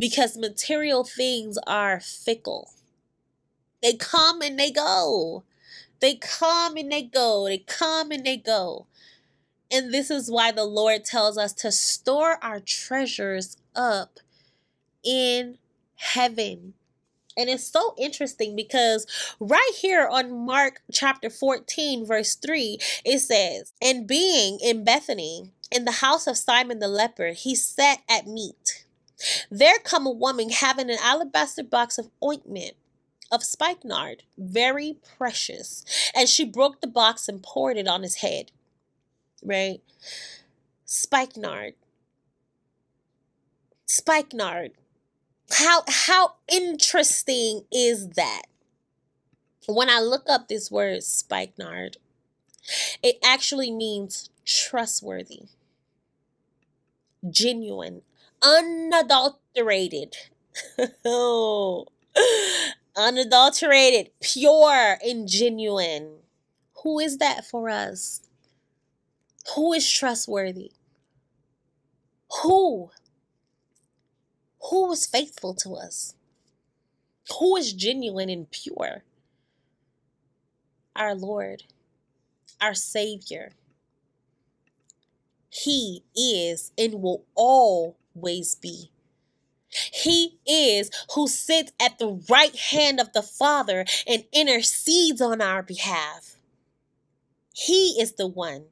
[0.00, 2.70] because material things are fickle.
[3.82, 5.44] They come and they go.
[6.00, 7.46] They come and they go.
[7.46, 8.86] They come and they go.
[9.70, 14.18] And this is why the Lord tells us to store our treasures up
[15.04, 15.58] in
[15.96, 16.74] heaven.
[17.36, 19.06] And it's so interesting because
[19.38, 25.84] right here on Mark chapter 14, verse 3, it says, And being in Bethany, in
[25.84, 28.79] the house of Simon the leper, he sat at meat.
[29.50, 32.74] There come a woman having an alabaster box of ointment
[33.30, 35.84] of spikenard, very precious.
[36.14, 38.50] And she broke the box and poured it on his head.
[39.42, 39.80] Right?
[40.84, 41.74] Spikenard.
[43.86, 44.72] Spikenard.
[45.52, 48.42] How how interesting is that?
[49.66, 51.96] When I look up this word spikenard,
[53.02, 55.42] it actually means trustworthy,
[57.28, 58.02] genuine,
[58.42, 60.16] unadulterated
[62.96, 64.10] unadulterated.
[64.20, 66.18] pure, and genuine.
[66.82, 68.22] Who is that for us?
[69.54, 70.72] Who is trustworthy?
[72.42, 72.90] Who?
[74.70, 76.14] Who is faithful to us?
[77.38, 79.04] Who is genuine and pure?
[80.96, 81.64] Our Lord,
[82.60, 83.52] our Savior.
[85.48, 87.24] He is and will
[88.20, 88.90] always be.
[89.68, 95.62] He is who sits at the right hand of the Father and intercedes on our
[95.62, 96.36] behalf.
[97.54, 98.64] He is the one.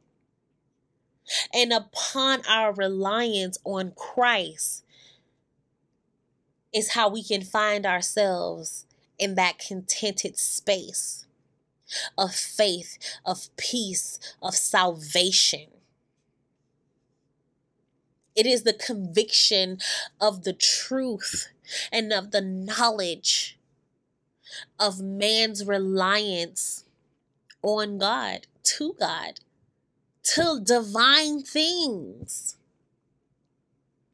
[1.55, 4.83] And upon our reliance on Christ
[6.73, 8.87] is how we can find ourselves
[9.19, 11.27] in that contented space
[12.17, 15.69] of faith, of peace, of salvation.
[18.39, 19.81] It is the conviction
[20.23, 21.49] of the truth
[21.93, 23.59] and of the knowledge
[24.81, 26.85] of man's reliance
[27.63, 29.41] on God, to God,
[30.25, 32.57] to divine things.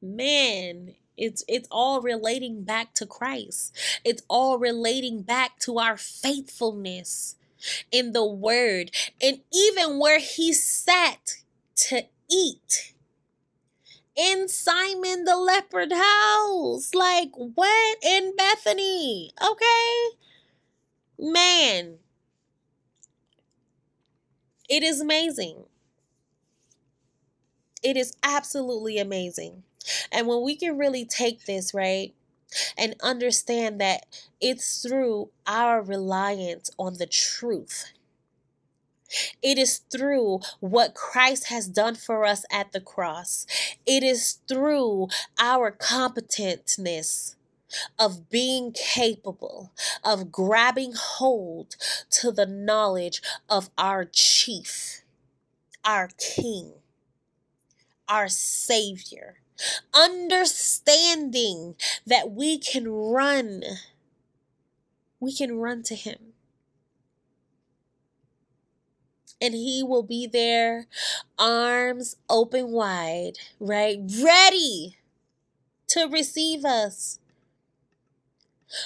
[0.02, 3.76] Man, it's it's all relating back to Christ.
[4.04, 7.36] It's all relating back to our faithfulness
[7.92, 11.36] in the word and even where he sat
[11.76, 12.93] to eat
[14.16, 16.94] in Simon the leper's house.
[16.94, 17.98] Like, what?
[18.02, 19.32] In Bethany.
[19.42, 20.16] Okay.
[21.18, 21.98] Man.
[24.68, 25.64] It is amazing.
[27.82, 29.62] It is absolutely amazing.
[30.10, 32.14] And when we can really take this, right,
[32.78, 34.06] and understand that
[34.40, 37.92] it's through our reliance on the truth
[39.42, 43.46] it is through what Christ has done for us at the cross.
[43.86, 47.36] It is through our competentness
[47.98, 49.72] of being capable
[50.04, 51.76] of grabbing hold
[52.10, 55.02] to the knowledge of our chief,
[55.84, 56.74] our king,
[58.08, 59.38] our savior,
[59.92, 61.74] understanding
[62.06, 63.62] that we can run,
[65.18, 66.33] we can run to him
[69.40, 70.86] and he will be there,
[71.38, 73.98] arms open wide, right?
[74.22, 74.96] Ready
[75.88, 77.18] to receive us,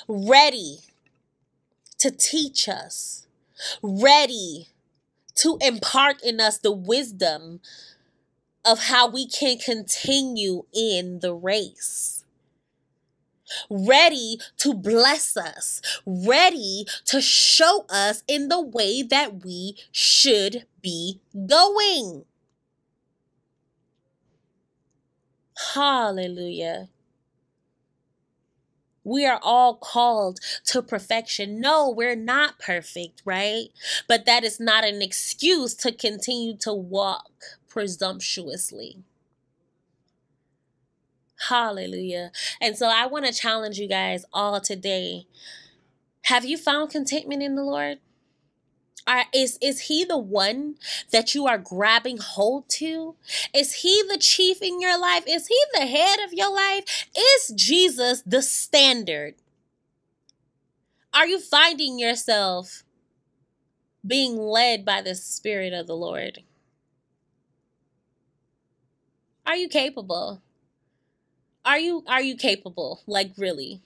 [0.09, 0.81] ready
[1.99, 3.27] to teach us,
[3.83, 4.69] ready
[5.37, 7.61] to impart in us the wisdom
[8.65, 12.18] of how we can continue in the race
[13.71, 21.21] ready to bless us, ready to show us in the way that we should be
[21.47, 22.25] going.
[25.75, 26.89] Hallelujah.
[29.05, 31.61] We are all called to perfection.
[31.61, 33.69] No, we're not perfect, right?
[34.07, 37.33] But that is not an excuse to continue to walk
[37.69, 38.99] presumptuously.
[41.47, 42.33] Hallelujah.
[42.61, 45.27] And so I want to challenge you guys all today.
[46.23, 47.99] Have you found contentment in the Lord?
[49.07, 50.75] Are, is is he the one
[51.13, 53.15] that you are grabbing hold to?
[53.55, 55.25] Is he the chief in your life?
[55.27, 57.07] Is he the head of your life?
[57.17, 59.37] Is Jesus the standard?
[61.15, 62.83] Are you finding yourself
[64.07, 66.43] being led by the Spirit of the Lord?
[69.47, 70.43] Are you capable?
[71.69, 73.03] Are you are you capable?
[73.07, 73.83] Like really?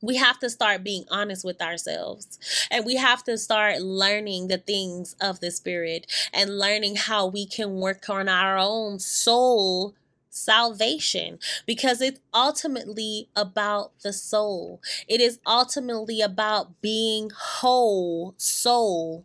[0.00, 2.38] We have to start being honest with ourselves.
[2.72, 7.46] And we have to start learning the things of the spirit and learning how we
[7.46, 9.94] can work on our own soul
[10.28, 14.80] salvation because it's ultimately about the soul.
[15.06, 19.24] It is ultimately about being whole soul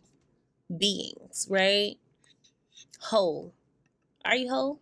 [0.76, 1.96] beings, right?
[3.00, 3.52] Whole.
[4.24, 4.80] Are you whole?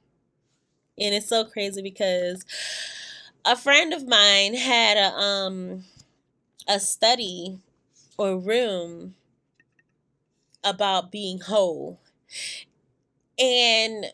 [0.99, 2.45] And it's so crazy because
[3.45, 5.85] a friend of mine had a um
[6.69, 7.61] a study
[8.19, 9.15] or room
[10.65, 12.01] about being whole.
[13.39, 14.07] And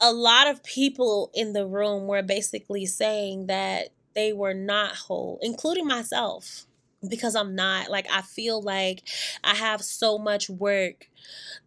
[0.00, 5.38] a lot of people in the room were basically saying that they were not whole
[5.42, 6.66] including myself
[7.08, 7.90] because I'm not.
[7.90, 9.02] Like I feel like
[9.44, 11.08] I have so much work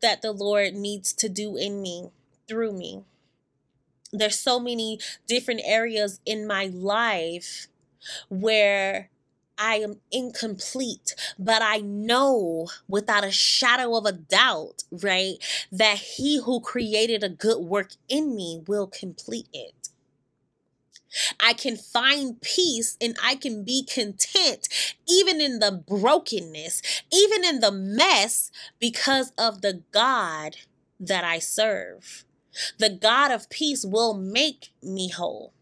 [0.01, 2.09] that the Lord needs to do in me
[2.47, 3.03] through me
[4.11, 7.67] there's so many different areas in my life
[8.29, 9.09] where
[9.57, 15.35] I am incomplete, but I know without a shadow of a doubt, right,
[15.71, 19.89] that he who created a good work in me will complete it.
[21.39, 24.67] I can find peace and I can be content
[25.07, 30.57] even in the brokenness, even in the mess, because of the God
[30.99, 32.25] that I serve.
[32.77, 35.53] The God of peace will make me whole.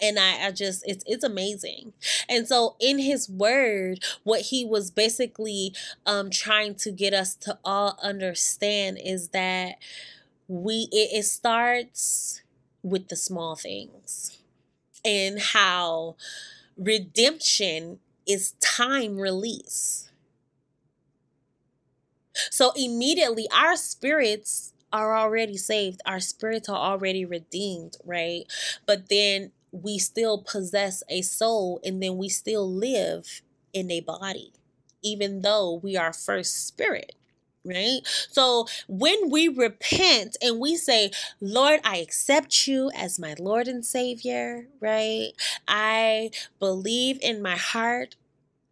[0.00, 1.94] And I, I just it's it's amazing.
[2.28, 5.72] And so in his word, what he was basically
[6.04, 9.76] um trying to get us to all understand is that
[10.48, 12.42] we it, it starts
[12.82, 14.38] with the small things
[15.04, 16.16] and how
[16.76, 20.10] redemption is time release.
[22.50, 24.72] So immediately our spirits
[25.02, 28.44] are already saved, our spirits are already redeemed, right?
[28.86, 33.42] But then we still possess a soul and then we still live
[33.72, 34.52] in a body,
[35.02, 37.14] even though we are first spirit
[37.66, 38.00] right?
[38.30, 43.84] So when we repent and we say, Lord, I accept you as my Lord and
[43.84, 45.32] Savior, right?
[45.66, 46.30] I
[46.60, 48.14] believe in my heart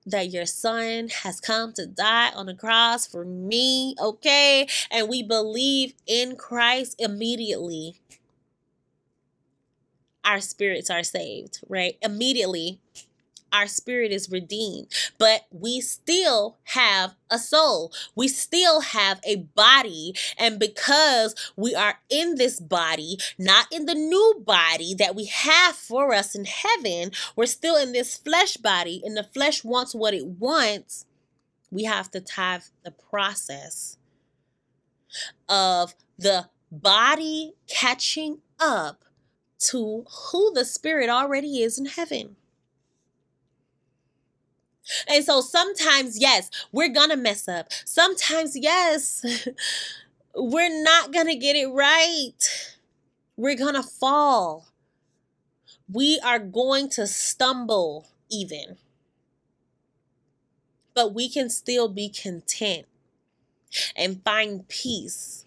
[0.07, 4.67] that your son has come to die on the cross for me, okay?
[4.91, 7.97] And we believe in Christ immediately.
[10.25, 11.97] Our spirits are saved, right?
[12.03, 12.79] Immediately
[13.55, 14.89] our spirit is redeemed,
[15.19, 17.93] but we still have a soul.
[18.15, 20.15] We still have a body.
[20.37, 25.77] And because we are in this body, not in the new body that we have
[25.77, 30.15] for us in heaven, we're still in this flesh body, and the flesh wants what
[30.15, 31.07] it wants.
[31.71, 33.97] We have to have the process
[35.49, 39.05] of the body catching up
[39.59, 42.37] to who the spirit already is in heaven.
[45.09, 47.69] And so sometimes, yes, we're gonna mess up.
[47.85, 49.25] Sometimes, yes,
[50.35, 52.33] we're not gonna get it right.
[53.37, 54.69] We're gonna fall.
[55.93, 58.79] We are going to stumble, even.
[60.95, 62.87] But we can still be content
[63.97, 65.45] and find peace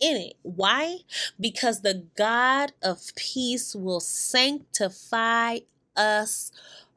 [0.00, 0.34] in it.
[0.42, 0.98] Why?
[1.40, 5.60] Because the God of peace will sanctify
[5.96, 6.50] us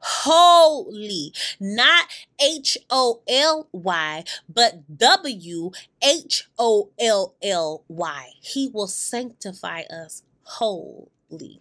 [0.06, 2.06] holy, not
[2.40, 5.70] H O L Y, but W
[6.02, 8.30] H O L L Y.
[8.40, 11.60] He will sanctify us wholly.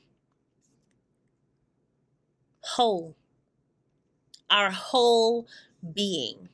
[2.61, 3.15] Whole.
[4.49, 5.47] Our whole
[5.93, 6.49] being.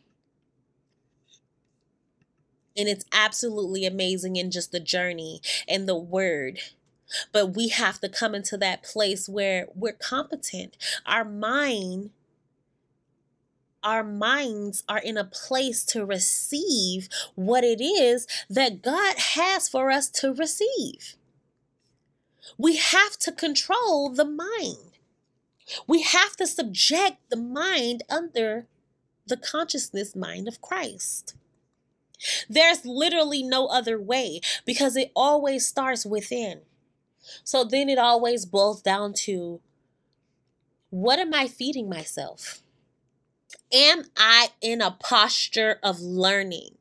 [2.77, 6.59] And it's absolutely amazing in just the journey and the word
[7.31, 10.77] but we have to come into that place where we're competent.
[11.05, 12.11] Our mind
[13.83, 19.89] our minds are in a place to receive what it is that God has for
[19.89, 21.15] us to receive.
[22.57, 24.99] We have to control the mind.
[25.87, 28.67] We have to subject the mind under
[29.25, 31.35] the consciousness mind of Christ.
[32.49, 36.61] There's literally no other way because it always starts within.
[37.43, 39.61] So then it always boils down to
[40.89, 42.61] what am I feeding myself?
[43.71, 46.75] Am I in a posture of learning?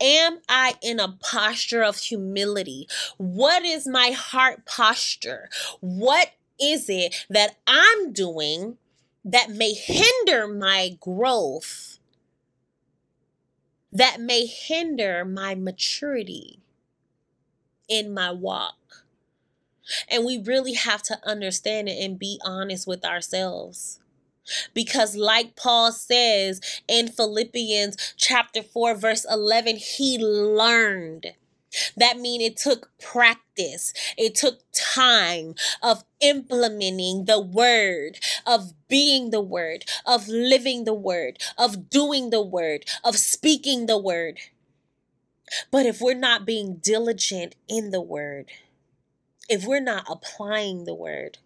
[0.00, 2.88] Am I in a posture of humility?
[3.16, 5.48] What is my heart posture?
[5.80, 8.78] What is it that I'm doing
[9.24, 11.98] that may hinder my growth?
[13.92, 16.58] That may hinder my maturity
[17.88, 19.01] in my walk?
[20.08, 23.98] And we really have to understand it and be honest with ourselves.
[24.74, 31.34] Because, like Paul says in Philippians chapter 4, verse 11, he learned.
[31.96, 33.94] That means it took practice.
[34.18, 41.38] It took time of implementing the word, of being the word, of living the word,
[41.56, 44.38] of doing the word, of speaking the word.
[45.70, 48.50] But if we're not being diligent in the word,
[49.48, 51.38] if we're not applying the word,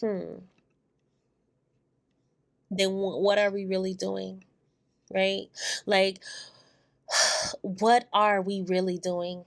[0.00, 0.36] hmm,
[2.70, 4.44] then what are we really doing?
[5.12, 5.48] Right?
[5.86, 6.22] Like,
[7.62, 9.44] what are we really doing?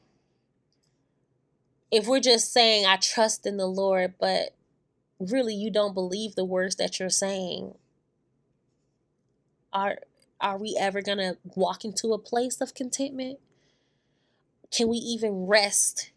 [1.91, 4.55] If we're just saying, I trust in the Lord, but
[5.19, 7.75] really you don't believe the words that you're saying,
[9.71, 9.99] are
[10.41, 13.39] are we ever going to walk into a place of contentment?
[14.69, 16.11] Can we even rest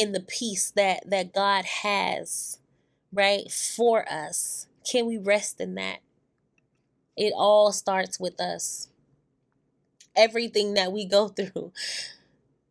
[0.00, 2.58] in the peace that that God has,
[3.12, 4.66] right, for us?
[4.90, 5.98] Can we rest in that?
[7.16, 8.88] It all starts with us.
[10.16, 11.72] Everything that we go through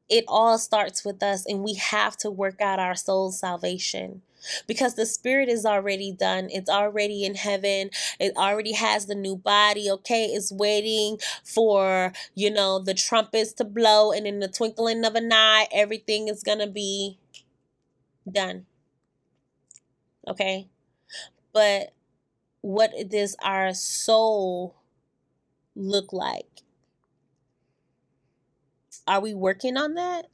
[0.10, 4.24] it all starts with us, and we have to work out our soul's salvation
[4.68, 6.50] because the spirit is already done.
[6.52, 7.90] It's already in heaven.
[8.20, 9.90] It already has the new body.
[9.90, 10.26] Okay.
[10.26, 14.12] It's waiting for, you know, the trumpets to blow.
[14.12, 17.18] And in the twinkling of an eye, everything is going to be
[18.32, 18.66] done.
[20.28, 20.68] Okay.
[21.54, 21.94] But
[22.62, 24.76] what does our soul
[25.76, 26.46] look like?
[29.08, 30.28] Are we working on that?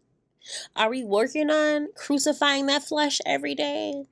[0.75, 4.05] Are we working on crucifying that flesh every day?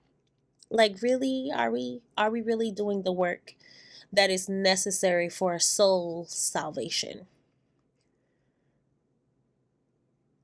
[0.70, 3.56] Like really, are we are we really doing the work
[4.12, 7.28] that is necessary for a soul salvation?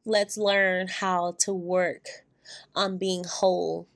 [0.05, 2.07] Let's learn how to work
[2.75, 3.87] on being whole.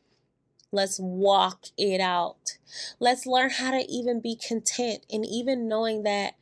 [0.72, 2.58] Let's walk it out.
[3.00, 6.34] Let's learn how to even be content and even knowing that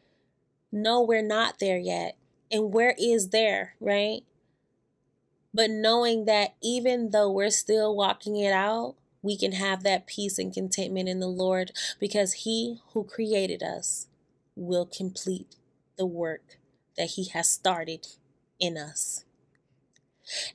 [0.71, 2.15] no, we're not there yet.
[2.49, 4.23] And where is there, right?
[5.53, 10.39] But knowing that even though we're still walking it out, we can have that peace
[10.39, 14.07] and contentment in the Lord because He who created us
[14.55, 15.55] will complete
[15.97, 16.57] the work
[16.97, 18.07] that He has started
[18.59, 19.25] in us.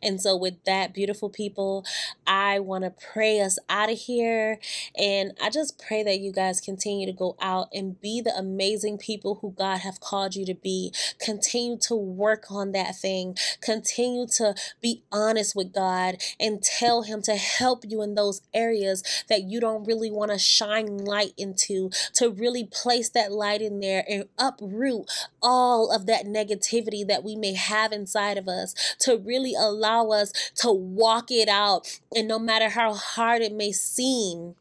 [0.03, 1.85] And so, with that, beautiful people,
[2.27, 4.59] I want to pray us out of here.
[4.97, 8.99] And I just pray that you guys continue to go out and be the amazing
[8.99, 10.93] people who God have called you to be.
[11.19, 13.37] Continue to work on that thing.
[13.61, 19.03] Continue to be honest with God and tell Him to help you in those areas
[19.29, 23.81] that you don't really want to shine light into, to really place that light in
[23.81, 25.11] there and uproot
[25.43, 30.33] all of that negativity that we may have inside of us, to really allow us
[30.57, 32.01] to walk it out.
[32.15, 34.55] And no matter how hard it may seem,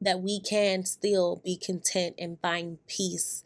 [0.00, 3.42] that we can still be content and find peace.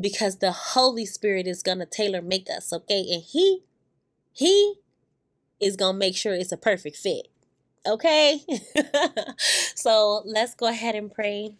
[0.00, 3.04] Because the Holy Spirit is going to tailor make us, okay?
[3.12, 3.62] And He,
[4.32, 4.74] He
[5.60, 7.28] is going to make sure it's a perfect fit.
[7.86, 8.40] Okay?
[9.38, 11.54] so let's go ahead and pray.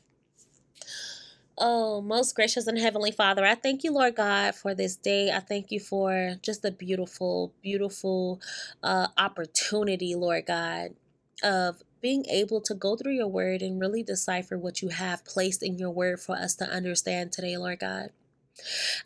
[1.57, 5.31] Oh, most gracious and heavenly Father, I thank you, Lord God, for this day.
[5.31, 8.41] I thank you for just the beautiful, beautiful
[8.83, 10.97] uh, opportunity, Lord God,
[11.45, 15.63] of being able to go through your word and really decipher what you have placed
[15.63, 18.11] in your word for us to understand today, Lord God.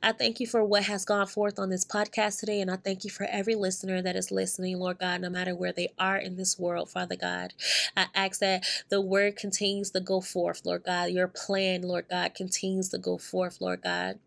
[0.03, 3.05] I thank you for what has gone forth on this podcast today, and I thank
[3.05, 6.37] you for every listener that is listening, Lord God, no matter where they are in
[6.37, 7.55] this world, Father God.
[7.97, 11.11] I ask that the word continues to go forth, Lord God.
[11.11, 14.19] Your plan, Lord God, continues to go forth, Lord God.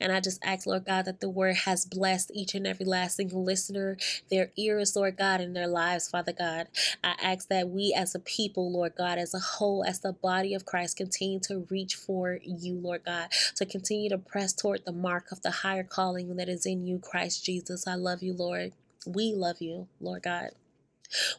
[0.00, 3.16] And I just ask, Lord God, that the word has blessed each and every last
[3.16, 3.96] single listener,
[4.30, 6.68] their ears, Lord God, and their lives, Father God.
[7.02, 10.54] I ask that we as a people, Lord God, as a whole, as the body
[10.54, 14.92] of Christ, continue to reach for you, Lord God, to continue to press toward the
[14.92, 17.86] mark of the higher calling that is in you, Christ Jesus.
[17.86, 18.72] I love you, Lord.
[19.06, 20.50] We love you, Lord God.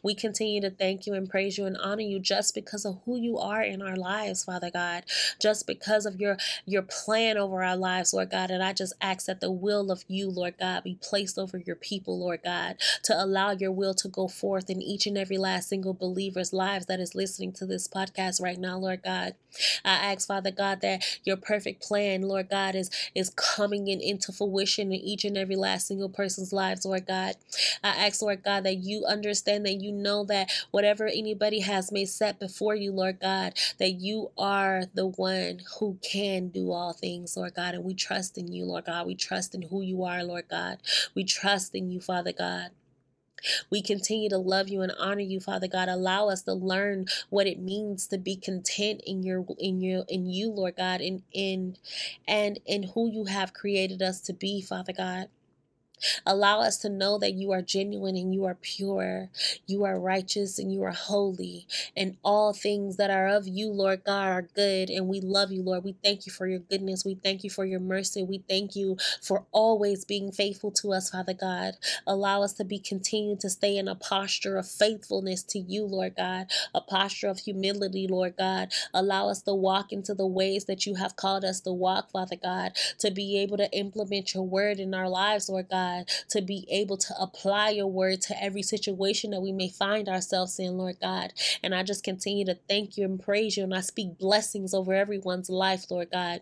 [0.04, 3.18] We continue to thank you and praise you and honor you just because of who
[3.18, 5.04] you are in our lives, Father God.
[5.42, 8.52] Just because of your your plan over our lives, Lord God.
[8.52, 11.76] And I just ask that the will of you, Lord God, be placed over your
[11.76, 15.70] people, Lord God, to allow your will to go forth in each and every last
[15.70, 19.36] single believer's lives that is listening to this podcast right now, Lord God.
[19.84, 24.32] I ask, Father God, that your perfect plan, Lord God, is is coming in into
[24.32, 27.36] fruition in each and every last single person's lives, Lord God.
[27.84, 32.10] I ask, Lord God, that you understand that you know that whatever anybody has made
[32.10, 37.38] set before you, Lord God, that you are the one who can do all things,
[37.38, 37.76] Lord God.
[37.76, 39.08] And we trust in you, Lord God.
[39.08, 40.80] We trust in who you are, Lord God.
[41.16, 42.72] We trust in you, Father God.
[43.70, 45.90] We continue to love you and honor you, Father God.
[45.90, 50.28] Allow us to learn what it means to be content in your in your in
[50.28, 51.78] you, Lord God, in in
[52.28, 55.30] and in who you have created us to be, Father God.
[56.26, 59.32] Allow us to know that you are genuine and you are pure,
[59.68, 61.68] you are righteous and you are holy,
[61.98, 64.90] and all things that are of you, Lord God, are good.
[64.92, 65.86] And we love you, Lord.
[65.86, 67.06] We thank you for your goodness.
[67.06, 68.24] We thank you for your mercy.
[68.24, 71.76] We thank you for always being faithful to us, Father God.
[72.08, 76.16] Allow us to be continued to stay in a posture of faithfulness to you, Lord
[76.18, 78.70] God, a posture of humility, Lord God.
[78.96, 82.38] Allow us to walk into the ways that you have called us to walk, Father
[82.38, 86.42] God, to be able to implement your word in our lives, Lord God God, to
[86.42, 90.78] be able to apply your word to every situation that we may find ourselves in,
[90.78, 91.34] Lord God.
[91.64, 94.94] And I just continue to thank you and praise you, and I speak blessings over
[94.94, 96.42] everyone's life, Lord God.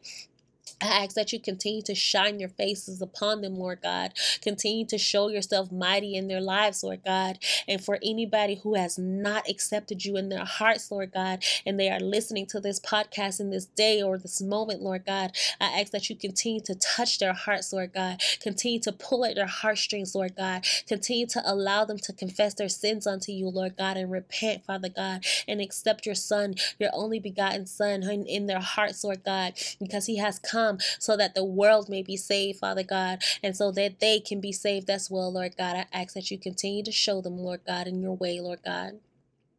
[0.82, 4.14] I ask that you continue to shine your faces upon them, Lord God.
[4.42, 7.40] Continue to show yourself mighty in their lives, Lord God.
[7.68, 11.90] And for anybody who has not accepted you in their hearts, Lord God, and they
[11.90, 15.92] are listening to this podcast in this day or this moment, Lord God, I ask
[15.92, 18.22] that you continue to touch their hearts, Lord God.
[18.42, 20.66] Continue to pull at their heartstrings, Lord God.
[20.88, 24.90] Continue to allow them to confess their sins unto you, Lord God, and repent, Father
[24.90, 30.06] God, and accept your Son, your only begotten Son, in their hearts, Lord God, because
[30.06, 33.72] He has come come so that the world may be saved, Father God, and so
[33.72, 35.76] that they can be saved as well, Lord God.
[35.76, 39.00] I ask that you continue to show them, Lord God, in your way, Lord God.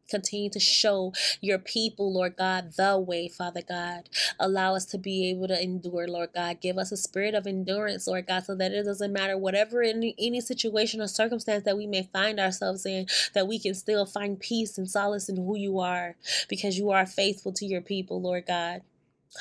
[0.09, 4.09] Continue to show your people, Lord God, the way, Father God.
[4.39, 6.61] Allow us to be able to endure, Lord God.
[6.61, 10.15] Give us a spirit of endurance, Lord God, so that it doesn't matter whatever any,
[10.17, 14.39] any situation or circumstance that we may find ourselves in, that we can still find
[14.39, 16.15] peace and solace in who you are,
[16.47, 18.83] because you are faithful to your people, Lord God.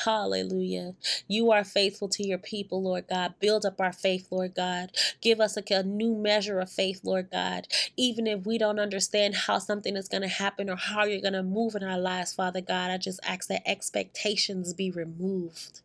[0.05, 0.95] Hallelujah.
[1.29, 3.35] You are faithful to your people, Lord God.
[3.41, 4.91] Build up our faith, Lord God.
[5.21, 7.67] Give us a, a, new measure of faith, Lord God.
[7.97, 11.33] Even if we don't understand how something is going to happen or how you're going
[11.33, 15.81] to move in our lives, Father God, I just ask that expectations be removed.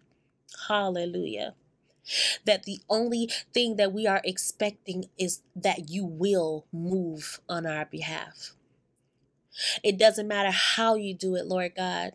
[0.67, 1.55] Hallelujah.
[2.45, 7.85] That the only thing that we are expecting is that you will move on our
[7.85, 8.53] behalf.
[9.83, 12.13] It doesn't matter how you do it, Lord God.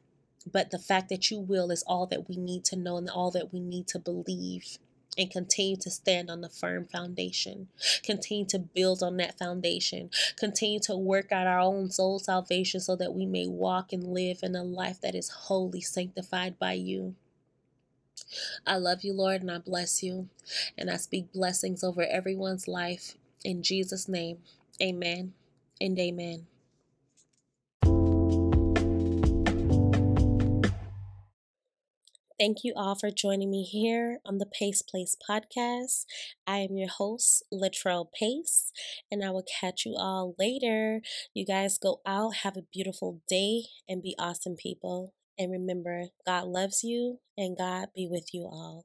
[0.50, 3.30] But the fact that you will is all that we need to know and all
[3.32, 4.78] that we need to believe
[5.18, 7.68] and continue to stand on the firm foundation.
[8.02, 10.10] Continue to build on that foundation.
[10.36, 14.40] Continue to work out our own soul salvation so that we may walk and live
[14.42, 17.14] in a life that is wholly sanctified by you.
[18.66, 20.28] I love you, Lord, and I bless you.
[20.76, 23.16] And I speak blessings over everyone's life.
[23.44, 24.38] In Jesus' name,
[24.82, 25.34] amen
[25.80, 26.46] and amen.
[32.38, 36.04] Thank you all for joining me here on the Pace Place podcast.
[36.46, 38.72] I am your host, Latrell Pace,
[39.10, 41.00] and I will catch you all later.
[41.32, 45.14] You guys go out, have a beautiful day, and be awesome people.
[45.38, 48.84] And remember, God loves you, and God be with you all.